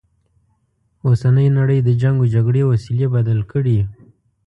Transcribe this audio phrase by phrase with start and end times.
[1.05, 3.79] اوسنۍ نړی د جنګ و جګړې وسیلې بدل کړي.